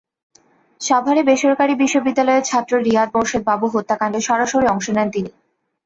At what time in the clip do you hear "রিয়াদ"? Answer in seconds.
2.79-3.09